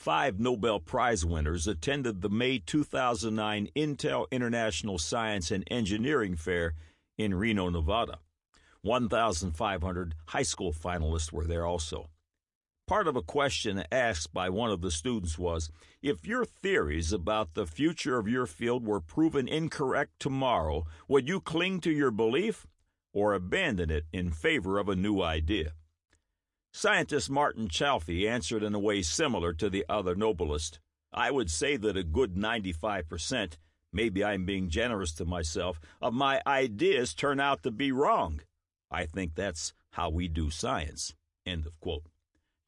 [0.00, 6.72] five Nobel Prize winners attended the May 2009 Intel International Science and Engineering Fair
[7.18, 8.18] in Reno, Nevada.
[8.80, 12.08] 1,500 high school finalists were there also.
[12.86, 15.70] Part of a question asked by one of the students was
[16.00, 21.42] If your theories about the future of your field were proven incorrect tomorrow, would you
[21.42, 22.66] cling to your belief
[23.12, 25.74] or abandon it in favor of a new idea?
[26.72, 30.78] Scientist Martin Chalfie answered in a way similar to the other Nobelist.
[31.12, 33.54] I would say that a good 95%,
[33.92, 38.40] maybe I'm being generous to myself, of my ideas turn out to be wrong.
[38.88, 41.12] I think that's how we do science.
[41.44, 42.04] End of quote.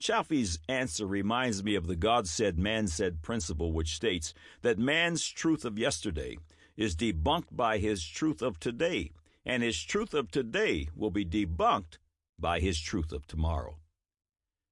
[0.03, 5.27] Chalfie's answer reminds me of the God said, man said principle, which states that man's
[5.27, 6.37] truth of yesterday
[6.77, 9.13] is debunked by his truth of today,
[9.47, 11.99] and his truth of today will be debunked
[12.37, 13.77] by his truth of tomorrow.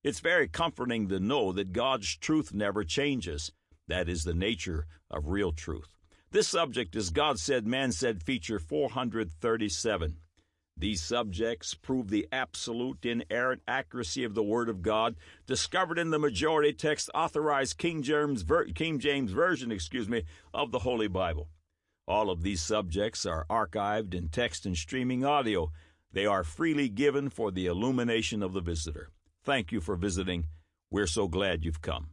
[0.02, 3.52] It's very comforting to know that God's truth never changes.
[3.86, 5.95] That is the nature of real truth.
[6.30, 10.16] This subject is God Said, Man Said feature 437.
[10.74, 16.18] These subjects prove the absolute, inerrant accuracy of the Word of God, discovered in the
[16.18, 18.43] majority text authorized King James,
[18.74, 20.23] King James Version, excuse me,
[20.54, 21.51] of the Holy Bible.
[22.09, 25.71] All of these subjects are archived in text and streaming audio.
[26.10, 29.10] They are freely given for the illumination of the visitor.
[29.43, 30.46] Thank you for visiting.
[30.91, 32.10] We're so glad you've come.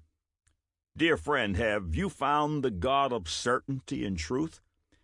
[0.96, 4.62] Dear friend, have you found the God of certainty and truth?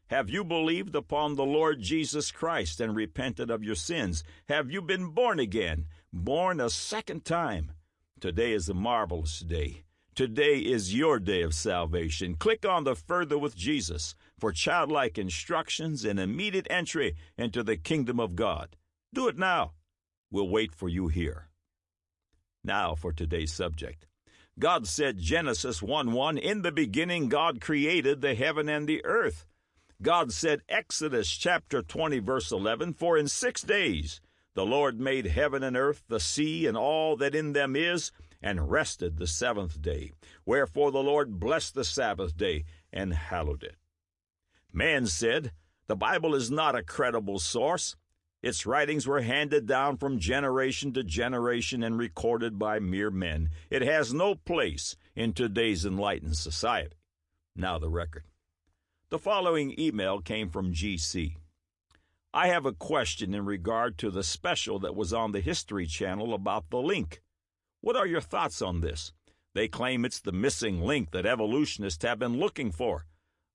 [0.07, 4.23] Have you believed upon the Lord Jesus Christ and repented of your sins?
[4.47, 7.71] Have you been born again, born a second time?
[8.19, 9.83] Today is a marvelous day.
[10.15, 12.35] Today is your day of salvation.
[12.35, 18.19] Click on the Further with Jesus for childlike instructions and immediate entry into the kingdom
[18.19, 18.77] of God.
[19.13, 19.73] Do it now.
[20.31, 21.49] We'll wait for you here.
[22.63, 24.07] Now for today's subject.
[24.57, 29.45] God said Genesis 1 1, In the beginning God created the heaven and the earth.
[30.01, 34.21] God said Exodus chapter 20 verse 11, For in six days
[34.53, 38.11] the Lord made heaven and earth, the sea, and all that in them is,
[38.41, 40.11] and rested the seventh day.
[40.45, 43.75] Wherefore the Lord blessed the Sabbath day and hallowed it.
[44.71, 45.51] Man said,
[45.87, 47.95] The Bible is not a credible source.
[48.43, 53.49] Its writings were handed down from generation to generation and recorded by mere men.
[53.69, 56.97] It has no place in today's enlightened society.
[57.55, 58.25] Now, the record.
[59.09, 61.37] The following email came from GC.
[62.33, 66.33] I have a question in regard to the special that was on the History Channel
[66.33, 67.21] about the link.
[67.79, 69.13] What are your thoughts on this?
[69.53, 73.05] They claim it's the missing link that evolutionists have been looking for.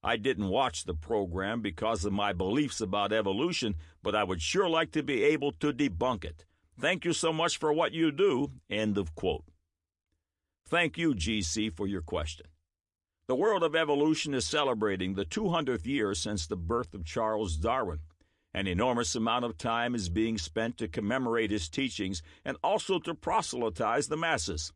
[0.02, 4.68] I didn't watch the program because of my beliefs about evolution, but I would sure
[4.68, 6.44] like to be able to debunk it.
[6.78, 8.52] Thank you so much for what you do.
[8.70, 9.44] End of quote.
[10.68, 12.46] Thank you, GC, for your question.
[13.26, 17.98] The world of evolution is celebrating the 200th year since the birth of Charles Darwin.
[18.54, 23.14] An enormous amount of time is being spent to commemorate his teachings and also to
[23.14, 24.72] proselytize the masses.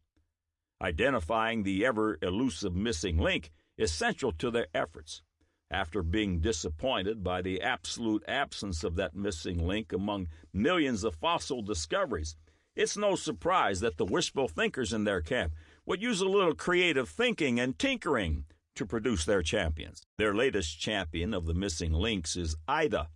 [0.83, 5.23] Identifying the ever elusive missing link essential to their efforts.
[5.71, 11.63] After being disappointed by the absolute absence of that missing link among millions of fossil
[11.63, 12.37] discoveries,
[12.77, 15.55] it's no surprise that the wishful thinkers in their camp
[15.87, 18.45] would use a little creative thinking and tinkering
[18.75, 20.03] to produce their champions.
[20.19, 23.09] Their latest champion of the missing links is Ida,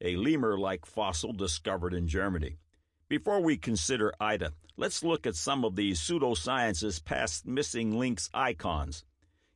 [0.00, 2.56] a lemur like fossil discovered in Germany.
[3.08, 9.04] Before we consider Ida, let's look at some of the pseudoscience's past missing links icons.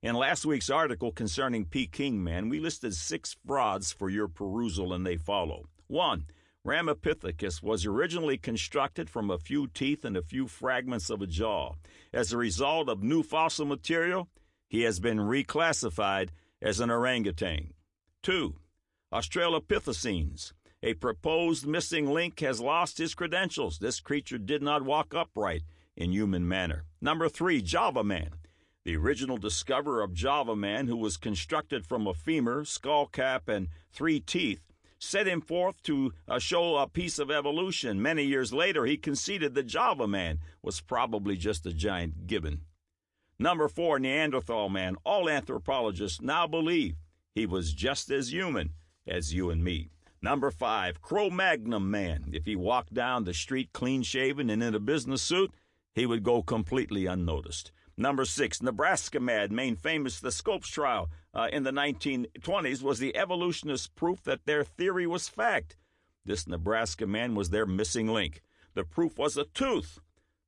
[0.02, 5.06] In last week's article concerning Peking Man, we listed six frauds for your perusal, and
[5.06, 5.68] they follow.
[5.86, 6.26] 1.
[6.66, 11.72] Ramapithecus was originally constructed from a few teeth and a few fragments of a jaw.
[12.12, 14.28] As a result of new fossil material,
[14.68, 16.28] he has been reclassified
[16.60, 17.72] as an orangutan.
[18.22, 18.54] 2.
[19.14, 20.52] Australopithecines.
[20.82, 23.78] A proposed missing link has lost his credentials.
[23.78, 25.62] This creature did not walk upright
[25.96, 26.84] in human manner.
[27.00, 27.62] Number 3.
[27.62, 28.30] Java Man.
[28.86, 33.66] The original discoverer of Java Man, who was constructed from a femur, skull cap, and
[33.90, 38.00] three teeth, set him forth to uh, show a piece of evolution.
[38.00, 42.60] Many years later, he conceded that Java Man was probably just a giant gibbon.
[43.40, 44.94] Number four, Neanderthal Man.
[45.04, 46.94] All anthropologists now believe
[47.34, 48.70] he was just as human
[49.04, 49.90] as you and me.
[50.22, 52.26] Number five, Cro Magnon Man.
[52.32, 55.52] If he walked down the street clean shaven and in a business suit,
[55.92, 57.72] he would go completely unnoticed.
[57.98, 63.16] Number six, Nebraska Man, made famous the Scopes trial uh, in the 1920s, was the
[63.16, 65.76] evolutionist proof that their theory was fact.
[66.24, 68.42] This Nebraska man was their missing link.
[68.74, 70.00] The proof was a tooth.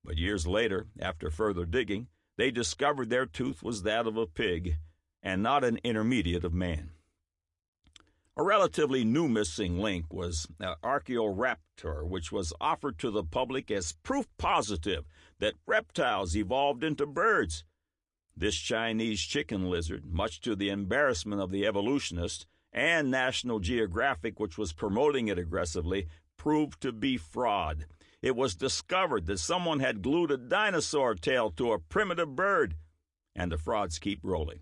[0.05, 4.77] But years later, after further digging, they discovered their tooth was that of a pig
[5.23, 6.91] and not an intermediate of man.
[8.41, 13.97] A relatively new missing link was uh, Archaeoraptor, which was offered to the public as
[14.05, 15.07] proof positive
[15.41, 17.65] that reptiles evolved into birds.
[18.37, 24.57] This Chinese chicken lizard, much to the embarrassment of the evolutionists and National Geographic, which
[24.57, 26.07] was promoting it aggressively,
[26.37, 27.87] proved to be fraud.
[28.23, 32.77] It was discovered that someone had glued a dinosaur tail to a primitive bird,
[33.35, 34.61] and the frauds keep rolling.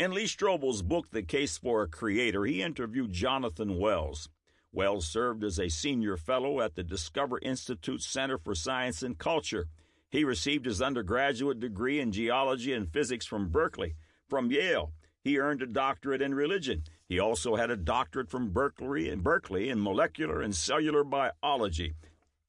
[0.00, 4.30] In Lee Strobel's book, The Case for a Creator, he interviewed Jonathan Wells.
[4.72, 9.66] Wells served as a senior fellow at the Discover Institute Center for Science and Culture.
[10.08, 13.94] He received his undergraduate degree in geology and physics from Berkeley.
[14.26, 16.84] From Yale, he earned a doctorate in religion.
[17.06, 21.92] He also had a doctorate from Berkeley in Berkeley in molecular and cellular biology.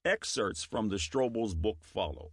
[0.06, 2.31] Excerpts from the Strobel's book follow.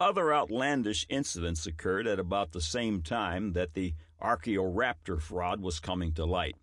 [0.00, 6.12] Other outlandish incidents occurred at about the same time that the Archaeoraptor fraud was coming
[6.12, 6.54] to light.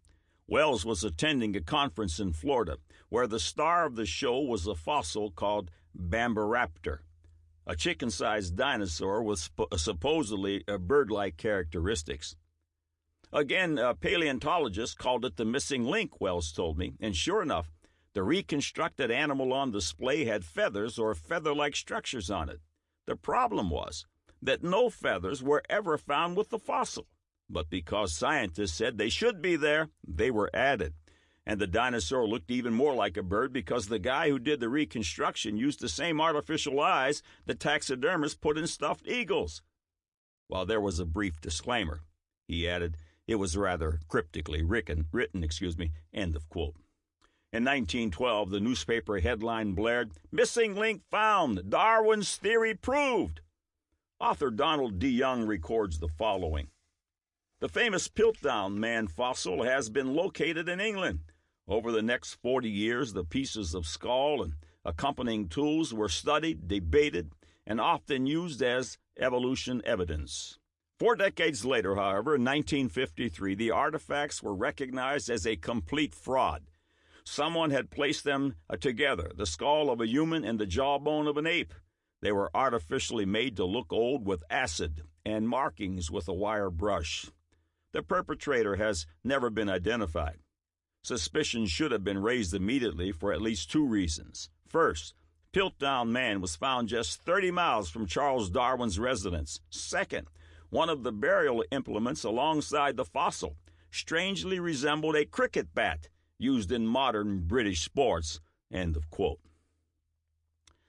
[0.47, 2.77] Wells was attending a conference in Florida
[3.09, 6.99] where the star of the show was a fossil called Bambiraptor,
[7.67, 12.37] a chicken sized dinosaur with supposedly uh, bird like characteristics.
[13.33, 17.69] Again, a paleontologist called it the missing link, Wells told me, and sure enough,
[18.13, 22.61] the reconstructed animal on display had feathers or feather like structures on it.
[23.07, 24.05] The problem was
[24.41, 27.07] that no feathers were ever found with the fossil.
[27.49, 30.93] But because scientists said they should be there, they were added.
[31.45, 34.69] And the dinosaur looked even more like a bird because the guy who did the
[34.69, 39.61] reconstruction used the same artificial eyes the taxidermists put in stuffed eagles.
[40.47, 42.01] While there was a brief disclaimer,
[42.47, 42.97] he added,
[43.27, 46.75] it was rather cryptically written, written excuse me, end of quote.
[47.55, 51.69] In 1912, the newspaper headline blared, Missing Link Found!
[51.69, 53.39] Darwin's Theory Proved!
[54.19, 55.07] Author Donald D.
[55.07, 56.67] Young records the following
[57.61, 61.19] the famous Piltdown man fossil has been located in England.
[61.65, 67.31] Over the next 40 years, the pieces of skull and accompanying tools were studied, debated,
[67.65, 70.59] and often used as evolution evidence.
[70.99, 76.65] Four decades later, however, in 1953, the artifacts were recognized as a complete fraud.
[77.25, 81.37] Someone had placed them uh, together the skull of a human and the jawbone of
[81.37, 81.73] an ape.
[82.21, 87.25] They were artificially made to look old with acid and markings with a wire brush.
[87.93, 90.39] The perpetrator has never been identified.
[91.03, 94.49] Suspicion should have been raised immediately for at least two reasons.
[94.67, 95.15] First,
[95.51, 99.61] Piltdown Man was found just 30 miles from Charles Darwin's residence.
[99.69, 100.27] Second,
[100.69, 103.55] one of the burial implements alongside the fossil
[103.89, 108.39] strangely resembled a cricket bat used in modern British sports.
[108.71, 109.39] End of quote.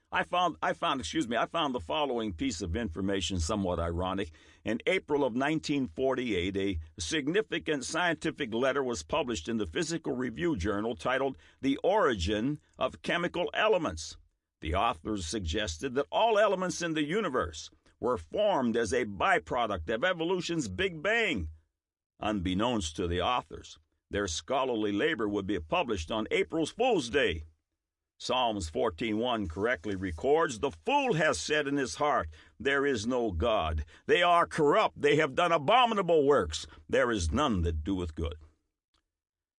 [0.09, 4.31] I found, I found, excuse me, I found the following piece of information somewhat ironic.
[4.63, 10.95] In April of 1948, a significant scientific letter was published in the Physical Review Journal
[10.95, 14.15] titled The Origin of Chemical Elements.
[14.61, 20.05] The authors suggested that all elements in the universe were formed as a byproduct of
[20.05, 21.49] evolution's Big Bang.
[22.19, 23.77] Unbeknownst to the authors,
[24.09, 27.43] their scholarly labor would be published on April's Fool's Day.
[28.19, 33.85] Psalms 14:1 correctly records, "The fool has said in his heart, there is no God.
[34.07, 36.65] They are corrupt, they have done abominable works.
[36.89, 38.37] There is none that doeth good."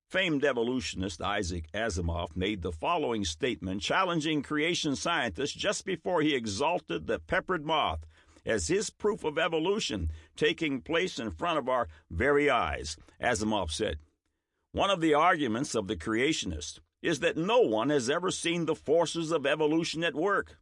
[0.09, 7.07] Famed evolutionist Isaac Asimov made the following statement challenging creation scientists just before he exalted
[7.07, 8.07] the peppered moth
[8.45, 12.97] as his proof of evolution taking place in front of our very eyes.
[13.21, 13.99] Asimov said,
[14.73, 18.75] One of the arguments of the creationists is that no one has ever seen the
[18.75, 20.59] forces of evolution at work.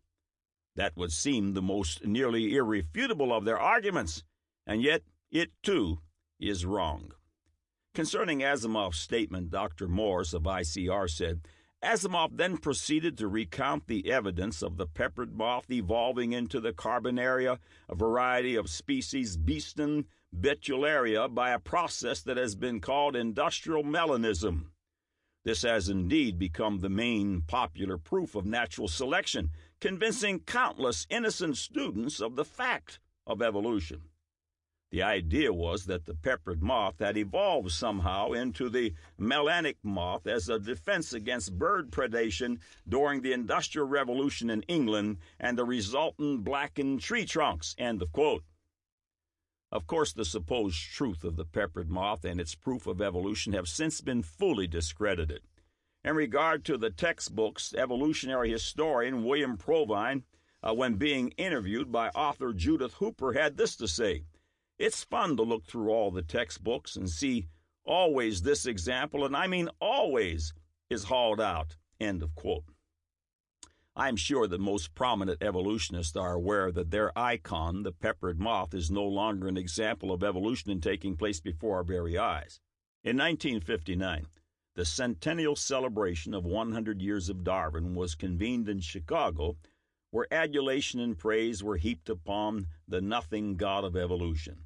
[0.76, 4.22] That would seem the most nearly irrefutable of their arguments,
[4.66, 6.00] and yet it, too,
[6.38, 7.12] is wrong.
[7.94, 9.88] Concerning Asimov's statement, Dr.
[9.88, 11.40] Morris of ICR said,
[11.82, 17.58] Asimov then proceeded to recount the evidence of the peppered moth evolving into the carbonaria,
[17.88, 20.04] a variety of species Biston
[20.40, 24.66] betularia, by a process that has been called industrial melanism.
[25.44, 29.50] This has indeed become the main popular proof of natural selection,
[29.80, 34.02] convincing countless innocent students of the fact of evolution.
[34.90, 40.48] The idea was that the peppered moth had evolved somehow into the melanic moth as
[40.48, 47.00] a defense against bird predation during the Industrial Revolution in England and the resultant blackened
[47.00, 47.74] tree trunks.
[47.78, 48.44] End of quote.
[49.72, 53.68] Of course, the supposed truth of the peppered moth and its proof of evolution have
[53.68, 55.42] since been fully discredited.
[56.04, 60.22] In regard to the textbook's evolutionary historian William Provine,
[60.62, 64.22] uh, when being interviewed by author Judith Hooper, had this to say
[64.78, 67.48] It's fun to look through all the textbooks and see
[67.84, 70.52] always this example, and I mean always,
[70.90, 71.76] is hauled out.
[71.98, 72.64] End of quote.
[73.98, 78.90] I'm sure that most prominent evolutionists are aware that their icon, the peppered moth, is
[78.90, 82.60] no longer an example of evolution taking place before our very eyes.
[83.02, 84.26] In 1959,
[84.74, 89.56] the centennial celebration of 100 years of Darwin was convened in Chicago,
[90.10, 94.58] where adulation and praise were heaped upon the nothing god of evolution.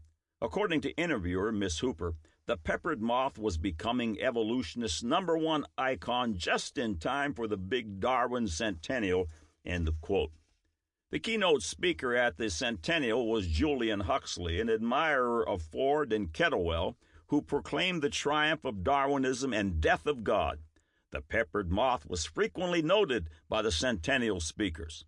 [0.42, 2.14] According to interviewer Miss Hooper,
[2.50, 8.00] the peppered moth was becoming evolutionists' number one icon just in time for the big
[8.00, 9.28] Darwin centennial.
[9.64, 10.32] End of quote.
[11.12, 16.96] The keynote speaker at the centennial was Julian Huxley, an admirer of Ford and Kettlewell,
[17.28, 20.58] who proclaimed the triumph of Darwinism and death of God.
[21.12, 25.04] The peppered moth was frequently noted by the centennial speakers.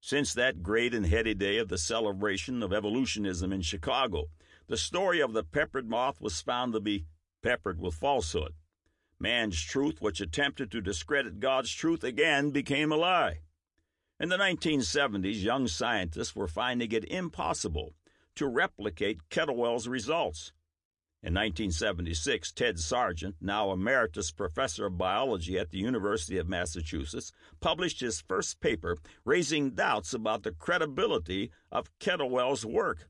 [0.00, 4.24] Since that great and heady day of the celebration of evolutionism in Chicago,
[4.66, 7.06] the story of the peppered moth was found to be
[7.42, 8.54] peppered with falsehood.
[9.18, 13.40] Man's truth, which attempted to discredit God's truth, again became a lie.
[14.18, 17.94] In the 1970s, young scientists were finding it impossible
[18.36, 20.52] to replicate Kettlewell's results.
[21.22, 28.00] In 1976, Ted Sargent, now emeritus professor of biology at the University of Massachusetts, published
[28.00, 33.08] his first paper raising doubts about the credibility of Kettlewell's work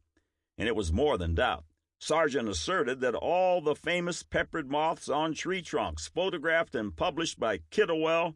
[0.56, 1.64] and it was more than doubt.
[1.98, 7.58] Sargent asserted that all the famous peppered moths on tree trunks, photographed and published by
[7.70, 8.34] Kettlewell,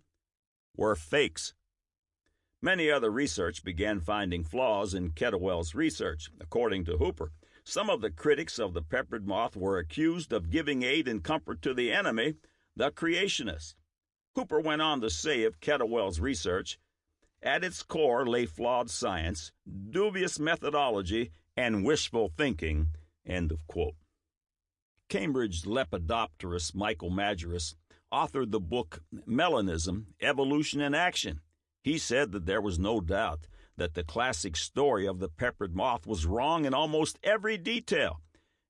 [0.76, 1.54] were fakes.
[2.62, 6.30] Many other research began finding flaws in Kettlewell's research.
[6.40, 7.30] According to Hooper,
[7.62, 11.60] some of the critics of the peppered moth were accused of giving aid and comfort
[11.62, 12.34] to the enemy,
[12.74, 13.74] the creationists.
[14.34, 16.78] Hooper went on to say of Kettlewell's research,
[17.42, 19.52] at its core lay flawed science,
[19.90, 22.86] dubious methodology, and wishful thinking.
[23.26, 23.96] End of quote.
[25.08, 27.74] Cambridge lepidopterist Michael Majerus
[28.12, 31.40] authored the book Melanism Evolution in Action.
[31.82, 36.06] He said that there was no doubt that the classic story of the peppered moth
[36.06, 38.20] was wrong in almost every detail.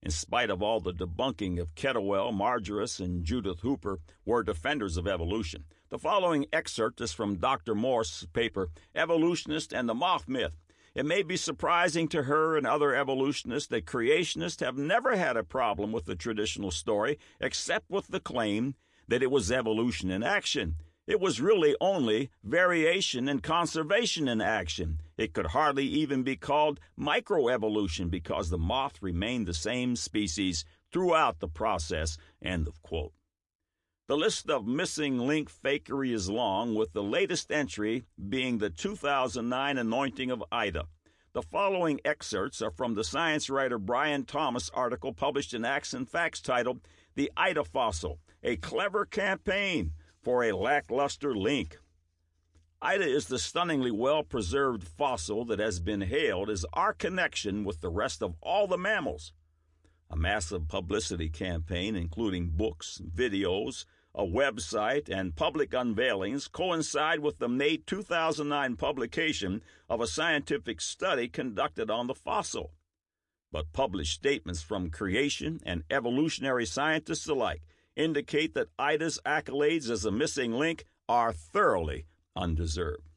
[0.03, 5.07] In spite of all the debunking of Kettlewell, Majerus, and Judith Hooper were defenders of
[5.07, 5.65] evolution.
[5.91, 7.75] The following excerpt is from Dr.
[7.75, 10.57] Morris's paper, Evolutionist and the Moth Myth,
[10.99, 15.45] it may be surprising to her and other evolutionists that creationists have never had a
[15.45, 18.75] problem with the traditional story except with the claim
[19.07, 20.75] that it was evolution in action.
[21.07, 25.01] It was really only variation and conservation in action.
[25.17, 31.39] It could hardly even be called microevolution because the moth remained the same species throughout
[31.39, 32.19] the process.
[32.43, 33.13] End of quote.
[34.09, 39.77] The list of missing link fakery is long, with the latest entry being the 2009
[39.77, 40.87] anointing of Ida.
[41.35, 46.09] The following excerpts are from the science writer Brian Thomas article published in Acts and
[46.09, 46.81] Facts titled
[47.17, 51.79] The Ida Fossil A Clever Campaign for a Lackluster Link.
[52.81, 57.83] Ida is the stunningly well preserved fossil that has been hailed as our connection with
[57.83, 59.35] the rest of all the mammals.
[60.11, 63.85] A massive publicity campaign, including books, videos,
[64.15, 71.29] a website, and public unveilings coincide with the May 2009 publication of a scientific study
[71.29, 72.73] conducted on the fossil.
[73.51, 77.63] But published statements from creation and evolutionary scientists alike
[77.97, 83.08] indicate that Ida's accolades as a missing link are thoroughly undeserved.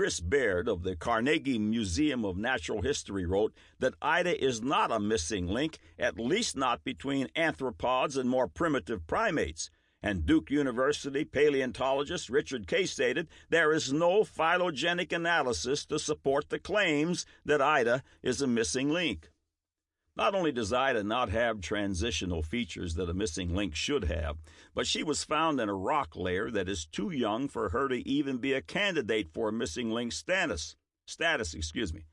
[0.00, 4.98] Chris Beard of the Carnegie Museum of Natural History wrote that Ida is not a
[4.98, 9.68] missing link, at least not between anthropoids and more primitive primates
[10.02, 16.58] and Duke University paleontologist Richard Kay stated there is no phylogenetic analysis to support the
[16.58, 19.30] claims that Ida is a missing link.
[20.20, 24.36] Not only does Ida not have transitional features that a missing link should have,
[24.74, 28.06] but she was found in a rock layer that is too young for her to
[28.06, 30.76] even be a candidate for a missing link status.
[31.06, 32.04] Status, excuse me.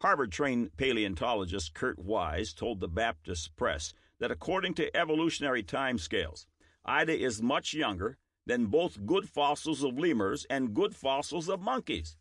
[0.00, 6.46] Harvard-trained paleontologist Kurt Wise told the Baptist Press that according to evolutionary timescales,
[6.86, 12.16] Ida is much younger than both good fossils of lemurs and good fossils of monkeys.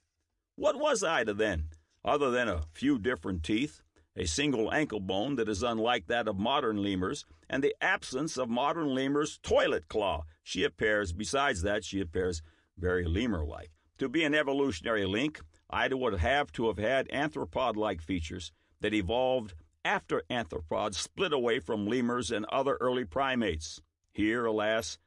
[0.57, 1.69] What was Ida then,
[2.03, 3.81] other than a few different teeth,
[4.15, 8.49] a single ankle bone that is unlike that of modern lemurs, and the absence of
[8.49, 10.23] modern lemurs' toilet claw?
[10.43, 12.41] She appears, besides that, she appears
[12.77, 13.71] very lemur like.
[13.99, 18.51] To be an evolutionary link, Ida would have to have had anthropoid like features
[18.81, 19.53] that evolved
[19.85, 23.81] after anthropoids split away from lemurs and other early primates.
[24.11, 24.97] Here, alas,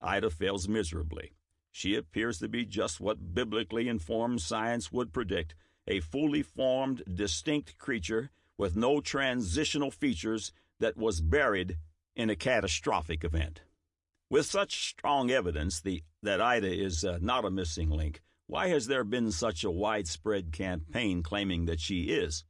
[0.00, 1.32] Ida fails miserably.
[1.70, 5.54] She appears to be just what biblically informed science would predict
[5.86, 11.76] a fully formed, distinct creature with no transitional features that was buried
[12.14, 13.62] in a catastrophic event.
[14.28, 18.86] With such strong evidence the, that Ida is uh, not a missing link, why has
[18.86, 22.44] there been such a widespread campaign claiming that she is?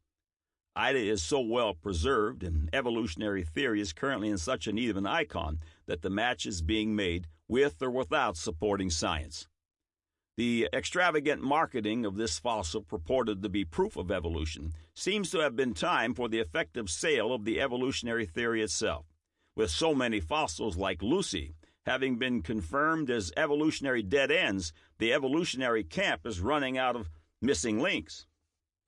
[0.74, 4.98] Ida is so well preserved, and evolutionary theory is currently in such a need of
[4.98, 9.48] an icon that the match is being made with or without supporting science.
[10.36, 15.56] The extravagant marketing of this fossil purported to be proof of evolution seems to have
[15.56, 19.06] been time for the effective sale of the evolutionary theory itself.
[19.54, 21.54] With so many fossils like Lucy
[21.86, 27.08] having been confirmed as evolutionary dead ends, the evolutionary camp is running out of
[27.40, 28.26] missing links.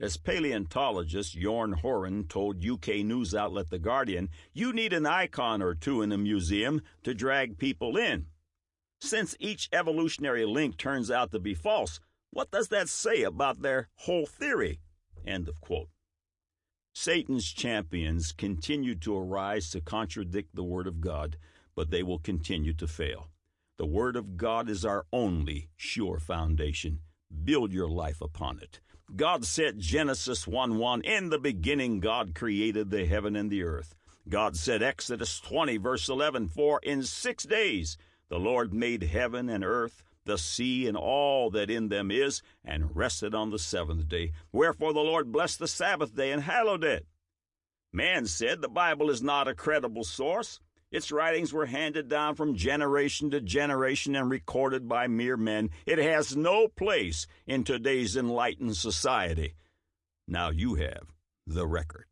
[0.01, 5.75] As paleontologist Jorn Hurum told UK news outlet The Guardian, you need an icon or
[5.75, 8.27] two in a museum to drag people in.
[9.01, 12.01] Since each evolutionary link turns out to be false,
[12.31, 14.81] what does that say about their whole theory?
[15.27, 15.89] End of quote.
[16.95, 21.37] Satan's champions continue to arise to contradict the Word of God,
[21.77, 23.29] but they will continue to fail.
[23.77, 26.99] The Word of God is our only sure foundation.
[27.45, 28.81] Build your life upon it.
[29.15, 33.95] God said, Genesis 1 1, In the beginning God created the heaven and the earth.
[34.29, 37.97] God said, Exodus 20, verse 11, For in six days
[38.29, 42.95] the Lord made heaven and earth, the sea, and all that in them is, and
[42.95, 44.33] rested on the seventh day.
[44.53, 47.07] Wherefore the Lord blessed the Sabbath day and hallowed it.
[47.93, 50.61] Man said the Bible is not a credible source.
[50.91, 55.71] Its writings were handed down from generation to generation and recorded by mere men.
[55.87, 59.55] It has no place in today's enlightened society.
[60.27, 61.13] Now you have
[61.47, 62.07] the record.